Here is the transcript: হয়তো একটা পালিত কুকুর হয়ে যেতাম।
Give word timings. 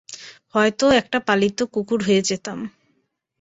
হয়তো 0.55 0.85
একটা 0.91 1.17
পালিত 1.27 1.59
কুকুর 1.73 1.99
হয়ে 2.03 2.21
যেতাম। 2.21 2.59